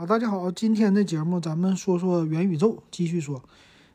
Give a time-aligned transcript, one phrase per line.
[0.00, 3.42] 好，大家好，今天的节目咱们说说元宇宙，继续说。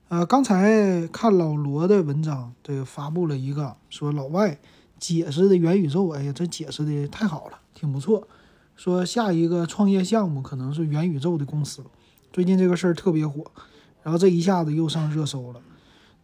[0.08, 4.60] 呃，刚才看老罗的文章，这个发布了一个说老外
[5.00, 8.28] 解释的元宇宙，哎呀，这解释的太好了，挺不错。
[8.76, 11.84] 说下一个创业项目可能是元宇宙的公司，
[12.32, 13.44] 最近这个事儿特别火，
[14.04, 15.62] 然后这一下子又上热搜了。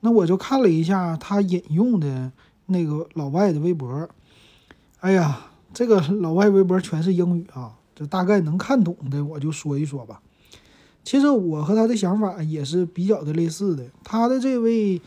[0.01, 2.31] 那我就看了一下他引用的
[2.67, 4.07] 那个老外的微博，
[4.99, 7.79] 哎呀，这个老外微博全是英语啊。
[7.95, 10.21] 这大概能看懂的，我就说一说吧。
[11.03, 13.85] 其实我和他的想法也是比较的类似的。
[14.03, 15.01] 他的这位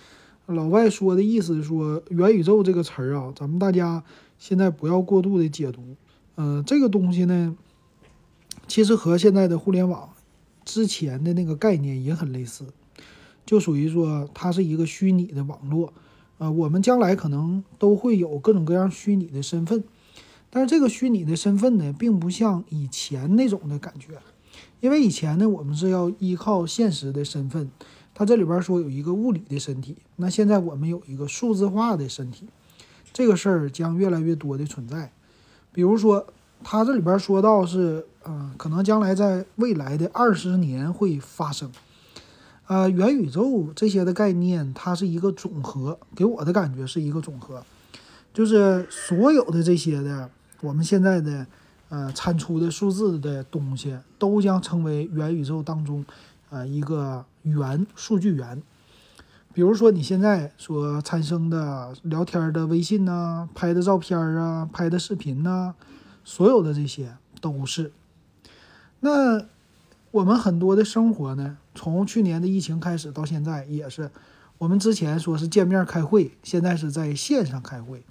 [0.47, 4.03] 老外说的意思说，元宇宙这个词儿啊，咱们大家
[4.39, 5.97] 现在不要过度的解读。
[6.35, 7.57] 呃，这个东西呢，
[8.67, 10.11] 其实和现在的互联网
[10.65, 12.67] 之前的那个概念也很类似，
[13.47, 15.93] 就属于说它是一个虚拟的网络。
[16.39, 19.85] 呃，我们将来可能都会有各种各样虚拟的身份。
[20.55, 24.21] 但是这个虚拟的身份呢，并不像以前那种的感觉，
[24.79, 27.69] 因为以前呢，我们是要依靠现实的身份。
[28.15, 32.47] 它这里边说有一个物理的身体，那现在我们有一个数字化的身体，
[33.13, 35.11] 这个事儿将越来越多的存在。
[35.73, 36.25] 比如说，
[36.63, 41.73] 它这里边说到是，嗯，可能将来在未来的二十年会发生。
[42.69, 47.65] 呃，元宇宙这些的概念，它是一个总和，给我的感觉是一个总和，
[48.33, 50.31] 就是所有的这些的。
[50.65, 51.47] 我们现在的，
[51.91, 56.03] 呃，产出的数字的东西都将成为元宇宙当中，
[56.49, 58.63] 呃，一个源数据源。
[59.53, 65.75] 比如说你现在所产生的聊天的微信呐，拍的照片啊，拍的视频呐，
[66.25, 67.93] 所有的这些都是。
[69.01, 69.45] 那
[70.11, 74.11] 我们很多的生活呢，从去年的疫情开始到现在也是，
[74.57, 78.03] 我们之前说是见面开会，现在是在线上开会。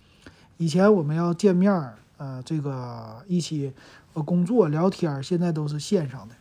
[0.57, 1.95] 以前我们要见面。
[2.17, 3.73] 呃，这个一起
[4.13, 6.35] 呃工作聊天，现在都是线上的。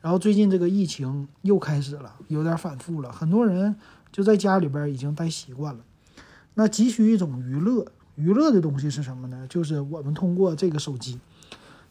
[0.00, 3.76] 然后最近这个疫情又开始了，有点反复了，很多人
[4.10, 5.80] 就在家里边已经待习惯了。
[6.54, 7.86] 那急需一种娱乐，
[8.16, 9.46] 娱乐的东西是什么呢？
[9.48, 11.18] 就是我们通过这个手机。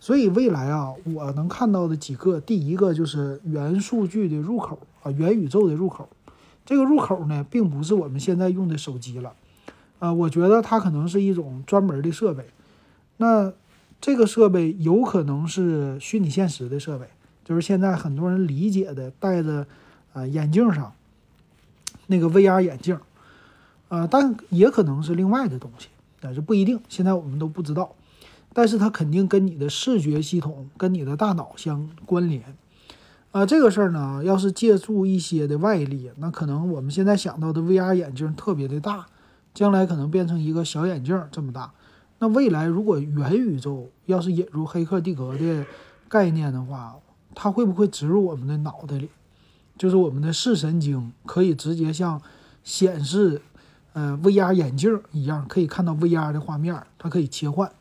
[0.02, 6.10] 所以未来啊，我能看到的几个，第一个就是元数据的入口啊，元宇宙的入口。
[6.66, 9.34] 这个入口呢，并不是我们现在用的手机了，
[10.00, 12.46] 啊，我觉得它可能是一种专门的设备。
[13.22, 13.52] 那
[14.00, 17.06] 这个设备有可能是虚拟现实的设备，
[17.44, 19.68] 就是现在很多人理解的戴着
[20.14, 20.94] 啊眼镜上
[22.08, 22.98] 那个 VR 眼镜，
[23.90, 25.90] 呃，但也可能是另外的东西，
[26.22, 27.94] 但是不一定，现在我们都不知道。
[28.54, 32.56] 但是它肯定跟你的视觉系统、跟你的大脑相关联。
[33.32, 39.06] 啊，这个事儿呢，要是借助一些的外力，那可能我们现在想到的 VR 眼镜特别的大，
[39.54, 41.72] 将来可能变成一个小眼镜这么大。
[42.20, 45.66] 那未来如果元宇宙要是引入《黑客帝国》的
[46.10, 46.98] 概念的话，
[47.34, 49.10] 它会不会植入我们的脑袋里？
[49.78, 52.22] 就是我们的视神经可以直接像
[52.66, 53.42] 显示
[53.94, 57.72] 呃 VR 眼镜一样，可以看到 VR 的画面，它可以切换，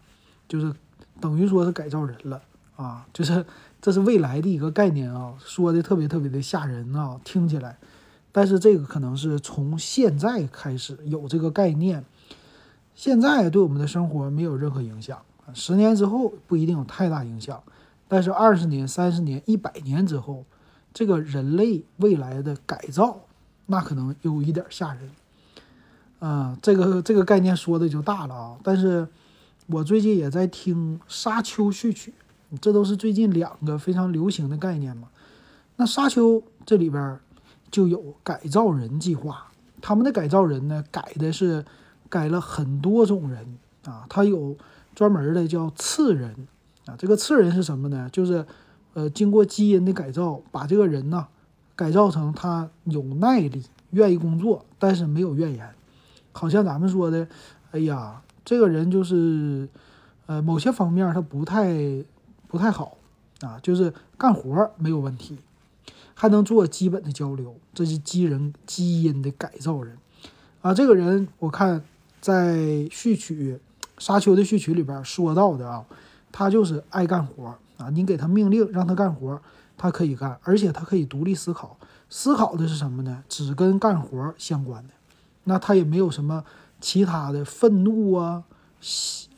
[0.48, 0.72] 就是
[1.20, 2.40] 等于说是改造人了
[2.76, 3.04] 啊！
[3.12, 3.44] 就是
[3.82, 7.76] 这是未来的一个概念啊，说的特别特别的吓人啊，听起来。
[8.30, 12.04] 但是这个可能是从现在开始有这个概念。
[12.98, 15.22] 现在对我们的生活没有任何影响，
[15.54, 17.62] 十年之后不一定有太大影响，
[18.08, 20.44] 但是二十年、三十年、一百年之后，
[20.92, 23.20] 这个人类未来的改造，
[23.66, 25.10] 那可能有一点吓人。
[26.18, 28.58] 啊，这个这个概念说的就大了啊！
[28.64, 29.06] 但是
[29.68, 32.12] 我最近也在听《沙丘》序曲，
[32.60, 35.06] 这都是最近两个非常流行的概念嘛。
[35.76, 37.20] 那《沙丘》这里边
[37.70, 41.64] 就有改造人计划，他们的改造人呢，改的是。
[42.08, 44.56] 改了很多种人啊，他有
[44.94, 46.48] 专门的叫次人
[46.86, 46.94] 啊。
[46.98, 48.08] 这个次人是什么呢？
[48.10, 48.44] 就是
[48.94, 51.28] 呃，经过基因的改造，把这个人呢
[51.76, 55.74] 改造成他有耐力、愿意工作，但是没有怨言。
[56.32, 57.28] 好像咱们说的，
[57.70, 59.68] 哎呀，这个人就是
[60.26, 61.74] 呃某些方面他不太
[62.48, 62.96] 不太好
[63.40, 65.38] 啊，就是干活没有问题，
[66.14, 69.96] 还能做基本的交流，这是基人基因的改造人
[70.62, 70.74] 啊。
[70.74, 71.84] 这个人我看。
[72.20, 73.54] 在序曲
[73.98, 75.84] 《沙丘》的序曲里边说到的啊，
[76.30, 79.40] 他就是爱干活啊，你给他命令让他干活，
[79.76, 81.76] 他可以干，而且他可以独立思考，
[82.08, 83.24] 思考的是什么呢？
[83.28, 84.94] 只跟干活相关的，
[85.44, 86.44] 那他也没有什么
[86.80, 88.44] 其他的愤怒啊、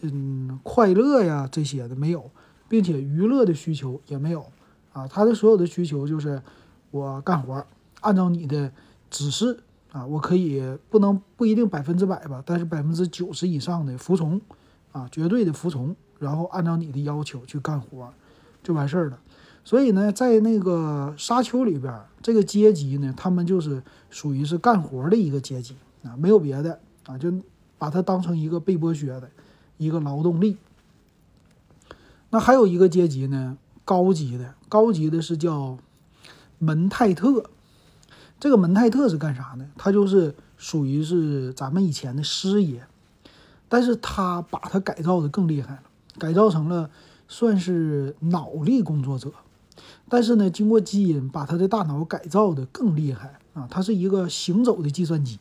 [0.03, 2.31] 嗯快乐呀这些的没有，
[2.69, 4.45] 并且娱乐的需求也没有
[4.93, 6.43] 啊，他的所有的需求就是
[6.91, 7.65] 我干活，
[8.01, 8.71] 按照你的
[9.11, 9.61] 指示。
[9.93, 14.41] 啊，我可以不能不一定百分之百吧，但是百分之九十以上的服从，
[14.93, 18.13] 啊，绝对的服从，然后按照你的要求去干活，
[18.63, 19.19] 就完事儿了。
[19.65, 21.93] 所以呢，在那个沙丘里边，
[22.23, 27.33] 这个阶级呢，他们就是属于是干活的一个阶级啊，没有别的啊，就
[27.77, 29.29] 把它当成一个被剥削的
[29.77, 30.57] 一个劳动力。
[32.31, 35.77] 那还有一个阶级呢，高级的，高级的是叫
[36.59, 37.51] 门泰特。
[38.41, 39.67] 这个门泰特是干啥呢？
[39.77, 42.83] 他就是属于是咱们以前的师爷，
[43.69, 45.83] 但是他把他改造的更厉害了，
[46.19, 46.91] 改造成了
[47.29, 49.31] 算是脑力工作者。
[50.09, 55.39] 但是呢，经过基因把他的大脑改造的更厉害啊，他是一个行走的计算机。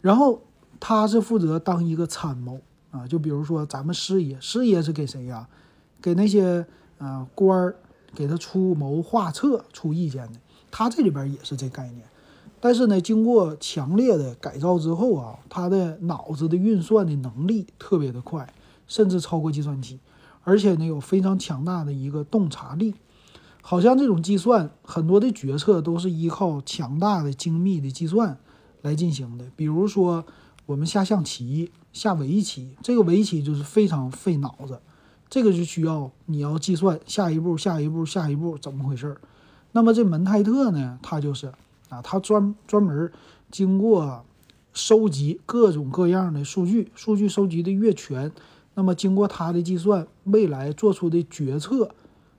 [0.00, 0.42] 然后
[0.80, 2.60] 他是负责当一个参谋
[2.90, 5.46] 啊，就比如说咱们师爷，师爷是给谁呀？
[6.00, 7.76] 给那些呃官儿
[8.14, 12.04] 给他出谋划策、出意见的，他这里边也是这概念。
[12.60, 18.52] 但是呢，经过强烈的改造之后啊，他的脑子的运算的能力特别的快，
[18.86, 19.98] 甚至超过计算机，
[20.44, 22.94] 而且呢有非常强大的一个洞察力。
[23.62, 28.38] 好像这种计算很多的决策都是依靠强大的精密的计算
[28.82, 29.46] 来进行的。
[29.56, 30.24] 比如说
[30.66, 34.80] 我们下象棋、下围棋，这个围棋就是非常费脑子。
[35.28, 39.20] 这个就需要你要计算下一步、下一步、下一步怎么回事儿。
[39.72, 41.52] 那么这门泰特呢，他就是
[41.88, 43.10] 啊，他专专门
[43.50, 44.24] 经过
[44.72, 48.30] 收集各种各样的数据，数据收集的越全，
[48.74, 51.90] 那么经过他的计算，未来做出的决策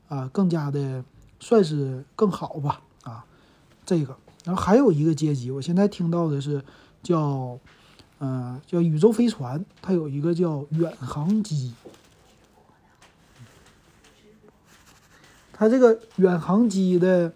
[0.08, 1.04] 啊，更加的
[1.40, 3.26] 算是更好吧啊。
[3.86, 6.64] 这个，然后还有一个阶级，我现在听到的是
[7.04, 7.58] 叫
[8.20, 11.74] 嗯叫宇宙飞船，它有一个叫远航机。
[15.62, 17.32] 它这个远航机的，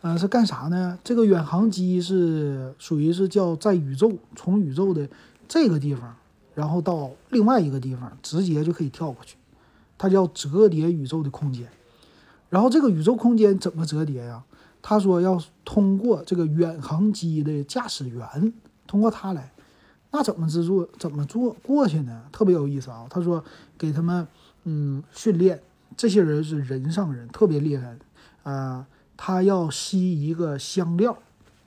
[0.00, 0.98] 呃，是干啥呢？
[1.04, 5.06] 这个远航机是属于是叫在宇宙，从宇宙的
[5.46, 6.16] 这个地方，
[6.54, 9.36] 然后到另外一个地方，直接就可以跳过去。
[9.98, 11.68] 它叫折叠宇宙的空间。
[12.48, 14.42] 然后这个宇宙空间怎么折叠呀？
[14.80, 18.54] 他说要通过这个远航机的驾驶员，
[18.86, 19.52] 通过他来。
[20.12, 20.88] 那怎么制作？
[20.98, 22.22] 怎么做过去呢？
[22.32, 23.04] 特别有意思啊！
[23.10, 23.44] 他说
[23.76, 24.26] 给他们
[24.62, 25.60] 嗯训练。
[25.96, 27.96] 这些人是人上人，特别厉害，
[28.42, 28.86] 啊，
[29.16, 31.16] 他要吸一个香料，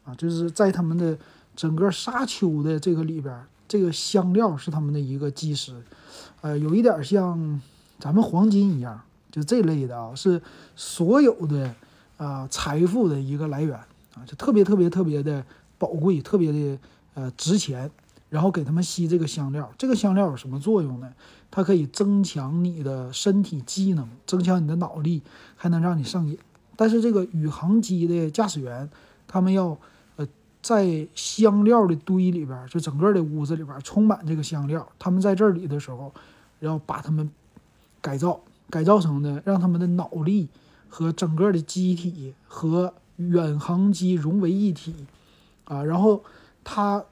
[0.04, 1.18] 啊，就是在他们的
[1.56, 5.74] 整个沙丘的这个里边，这个香料是他们的一个基石，
[6.42, 7.62] 呃，有一点像
[8.00, 9.02] 咱们黄金一样，
[9.32, 10.42] 就这类的啊，是
[10.76, 11.74] 所有的
[12.18, 13.76] 啊财富的一个来源
[14.16, 15.44] 啊，就特别特别特别的
[15.78, 16.80] 宝贵，特别的
[17.14, 17.90] 呃值钱。
[18.30, 21.10] 然后给他们吸这个香料，这个香料有什么作用呢？
[21.50, 25.22] 它可以增强你的身体机能，增强你的脑力，
[25.56, 26.38] 还能让你上瘾。
[26.76, 28.90] 但是这个宇航机的驾驶员，
[29.28, 29.78] 他们要
[30.18, 30.28] 呃
[30.62, 34.88] 在香料的堆里边，就整个的屋子里边充满这个香料。
[35.00, 36.14] 他们在这里的时候，
[36.60, 37.30] 要把他们
[38.02, 38.40] 改造，
[38.70, 40.50] 改造成的让他们的脑力
[40.90, 44.94] 和整个的机体和远航机融为一体
[45.66, 46.24] 啊，然后
[46.64, 47.04] 他。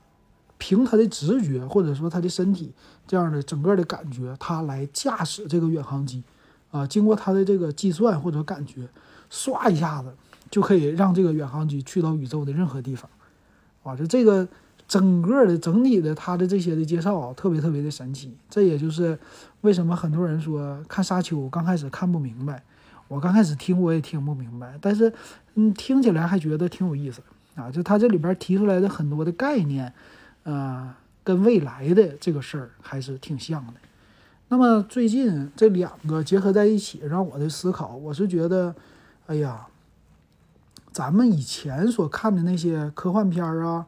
[0.58, 2.72] 凭他的直觉，或者说他的身体
[3.06, 6.24] 这样的整个的感觉，他来驾驶这个远航机，
[6.72, 8.88] 啊，经过他的这个计算或者感觉，
[9.30, 10.14] 唰一下子
[10.50, 13.10] 就可以让这个远航机去到宇宙的任何地方，
[13.84, 14.48] 啊，就这个
[14.88, 18.34] 整个的整体的他的这些的介绍啊，特别特别的神奇。
[18.50, 19.20] 这也就是
[19.62, 22.64] 为什么很多人说看沙丘刚开始看不明白，
[23.10, 25.14] 我刚开始听我也听不明白，但是
[25.56, 27.22] 嗯，听起来还觉得挺有意思
[27.56, 29.94] 啊，就他这里边提出来的很多的概念。
[30.46, 33.74] 呃，跟未来的这个事儿还是挺像的。
[34.48, 38.76] 那么最近这两个结合在一起，让我的思考，我是觉得，
[39.26, 39.66] 哎呀，
[40.92, 43.88] 咱们以前所看的那些科幻片儿啊，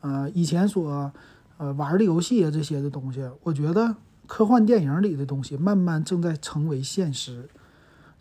[0.00, 1.12] 呃，以前所
[1.58, 3.94] 呃玩的游戏啊这些的东西，我觉得
[4.26, 7.46] 科幻电影里的东西慢慢正在成为现实。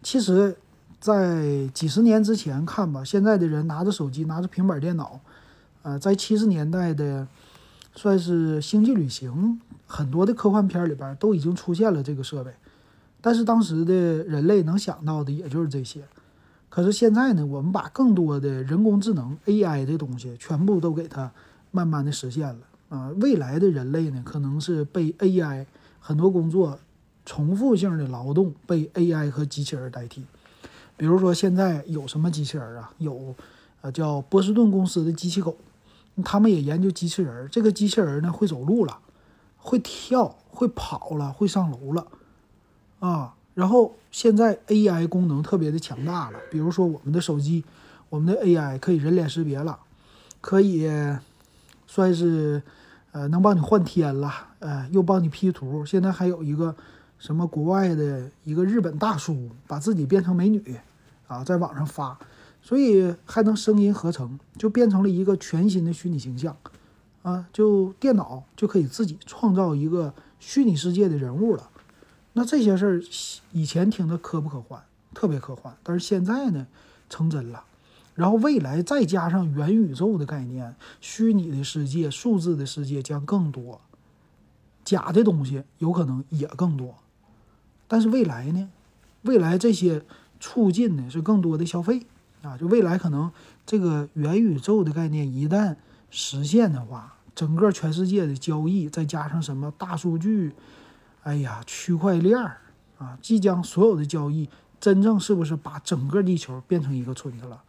[0.03, 0.57] 其实，
[0.99, 5.21] 在几十年之前看吧，现在的人拿着手机，拿着平板电脑，
[5.83, 7.25] 呃，在七十年代的。
[7.97, 12.51] 算是星际旅行，很多的科幻片里边都已经出现了这个设备，
[13.19, 16.03] 但是当时的人类能想到的也就是这些。
[16.69, 21.31] 可是现在呢，我们把更多的人工智能 AI 的东西全部都给它
[21.71, 23.09] 慢慢的实现了啊！
[23.19, 25.65] 未来的人类呢，可能是被 AI
[25.99, 26.77] 很多工作
[27.25, 30.23] 重复性的劳动被 AI 和机器人代替。
[30.95, 32.91] 比如说现在有什么机器人啊？
[32.99, 33.33] 有，
[33.81, 35.57] 呃，叫波士顿公司的机器狗。
[36.23, 38.99] 他们也研究机器人，这个机器人呢会走路了，
[39.57, 42.07] 会跳，会跑了，会上楼了，
[42.99, 47.63] 啊，然后现在 AI 功能特别的强大了，比如说我们的手机，
[48.09, 49.79] 我们的 AI 可以人脸识别了，
[50.41, 50.89] 可以
[51.85, 52.61] 算是
[53.11, 56.75] 呃能帮你换天了，呃又帮你 P 图，现在还有一个
[57.17, 60.79] 什么国外的一个日本大叔把自己变成美女，
[61.27, 62.17] 啊，在网上发，
[62.67, 66.53] 所以还能声音合成，就变成了一个全新的虚拟形象
[67.21, 71.69] 啊，就电脑就可以自己创造一个虚拟世界的人物了。
[72.33, 73.01] 那这些事儿
[73.53, 74.83] 以前听的科不科幻，
[75.13, 76.67] 特别科幻，但是现在呢
[77.09, 77.63] 成真了。
[78.15, 83.79] 然后未来再加上元宇宙的概念，虚拟的世界、数字的世界将更多，
[84.83, 86.95] 假的东西有可能也更多。
[87.87, 88.69] 但是未来呢？
[89.21, 90.03] 未来这些
[90.41, 92.05] 促进的是更多的消费
[92.47, 92.57] 啊！
[92.57, 93.29] 就未来可能
[93.65, 95.75] 这个元宇宙的概念一旦
[96.09, 100.53] 实现的话，整个全世界的交易再加上什么大数据，
[101.23, 102.61] 哎呀，区块链儿
[102.97, 104.49] 啊，即将所有的交易
[104.79, 107.61] 真正是不是把整个地球变成一个村子了？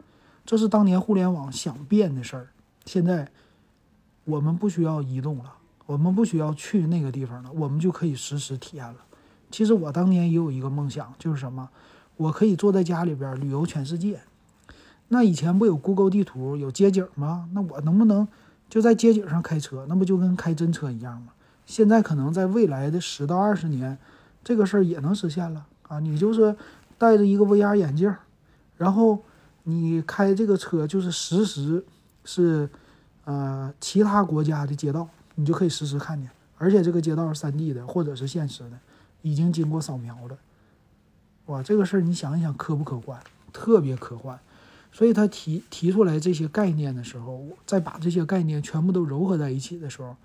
[0.47, 2.49] 这是当年互联网想变的事儿，
[2.85, 3.29] 现在
[4.25, 5.53] 我们不需要移动了，
[5.87, 8.97] 我们不需要去那个地方了，我们就可以实时体验了。
[9.51, 11.69] 其实我当年也有一个梦想，就是什么，
[12.17, 14.21] 我可以坐在家里边旅游全世界。
[15.09, 17.49] 那以前不有 Google 地图有街景吗？
[17.53, 18.29] 那我能不能
[18.69, 19.85] 就在街景上开车？
[19.89, 21.33] 那不就跟开真车一样吗？
[21.67, 23.99] 现在可能在未来的十到二十年，
[24.45, 26.01] 这个事儿也能实现了啊！
[26.01, 26.57] 你就是
[26.97, 28.15] 戴着一个 VR 眼镜，
[28.77, 29.25] 然后。
[29.65, 31.85] 你开这个车就是实时
[32.25, 32.71] 是，
[33.27, 38.79] 呃，其他国家的街道，你就可以实时看见，而且这个街道是 3D 的或者是现实的，
[39.21, 40.39] 已经经过扫描了。
[41.47, 43.21] 哇，这个事儿你想一想，科不科幻？
[43.53, 44.41] 特别科幻。
[44.99, 50.17] 所以他提提出来这些概念的时候，再把这些概念全部都糅合在一起的时候，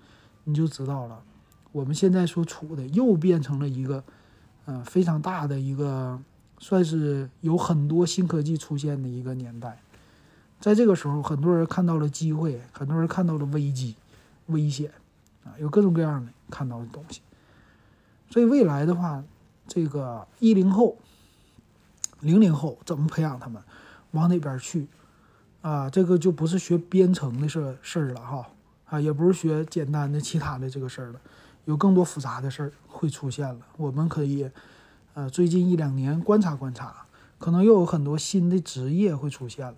[0.42, 1.22] 你就知道了，
[1.70, 4.02] 我们现在所处的又变成了一个，
[4.64, 6.20] 呃，非常大的一个。
[6.60, 9.82] 算是有很多新科技出现的一个年代，
[10.60, 13.96] 在这个时候，很多人看到了机会，很多人看到了危机、
[14.46, 14.90] 危险
[15.44, 17.20] 啊，有各种各样的看到的东西。
[18.30, 19.22] 所以未来的话，
[19.66, 20.96] 这个一零后、
[22.20, 23.62] 零零后怎么培养他们，
[24.14, 24.88] 往哪边去
[25.60, 25.90] 啊？
[25.90, 28.48] 这个就不是学编程的事事儿了哈
[28.86, 31.20] 啊，也不是学简单的其他的这个事儿了，
[31.66, 34.50] 有更多复杂的事儿会出现了，我们可以。
[35.16, 37.06] 呃，最近一两年观察观察，
[37.38, 39.76] 可能又有很多新的职业会出现了。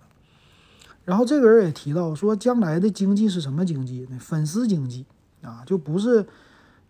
[1.05, 4.17] 然后这个人也提到说，将来的经济是什么经济呢？
[4.19, 5.05] 粉丝经济
[5.43, 6.25] 啊，就不是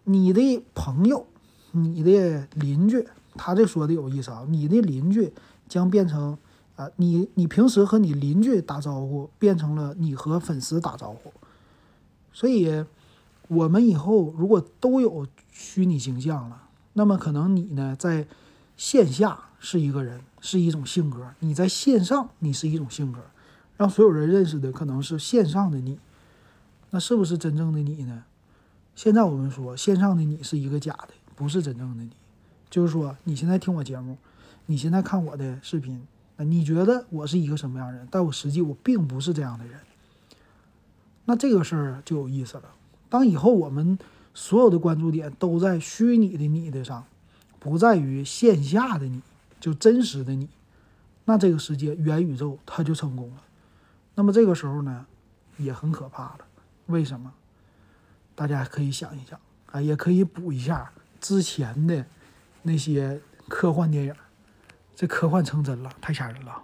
[0.06, 1.28] 你的朋友、
[1.72, 3.06] 你的邻居。
[3.36, 5.34] 他这说的有意思啊，你的邻居
[5.68, 6.38] 将变成
[6.78, 11.34] 啊，你你平时和你邻居打招呼，变成了你和粉丝打招呼。
[12.32, 12.86] 所以，
[13.50, 16.64] 我们以后如果都有虚拟形象了。
[16.94, 18.26] 那么可能你呢，在
[18.76, 23.20] 线下是一个人，是一种性格；你在线上，你是一种性格，
[23.76, 26.00] 让所有人认识的可能是线上的你。
[26.92, 28.24] 那是不是真正的你呢？
[28.96, 32.12] 现在我们说线上的你是一个假的，不是真正的你。
[32.70, 34.18] 就是说，你现在听我节目，
[34.66, 36.02] 你现在看我的视频，
[36.44, 38.08] 你觉得我是一个什么样的人？
[38.10, 39.80] 但我实际我并不是这样的人。
[41.26, 42.64] 那这个事儿就有意思了。
[43.10, 43.98] 当以后我们。
[44.40, 47.04] 所有的关注点都在虚拟的你的上，
[47.60, 49.20] 不在于线下的你，
[49.60, 50.48] 就真实的你。
[51.26, 53.42] 那这个世界元宇宙它就成功了。
[54.14, 55.08] 那么这个时候呢，
[55.58, 56.46] 也很可怕了。
[56.86, 57.34] 为什么？
[58.36, 59.40] 大家可以想一想
[59.72, 62.06] 啊，也可以补一下之前的
[62.62, 64.14] 那些科幻电影。
[64.98, 66.64] 这科幻成真了，太吓人了。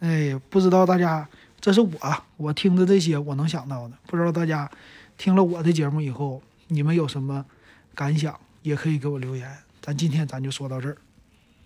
[0.00, 1.28] 哎，不知道大家，
[1.60, 1.92] 这是我
[2.38, 3.94] 我听着这些我能想到的。
[4.06, 4.70] 不知道大家
[5.18, 6.42] 听了我的节目以后。
[6.68, 7.44] 你们有什么
[7.94, 9.54] 感想，也可以给我留言。
[9.82, 10.96] 咱今天咱就说到这儿。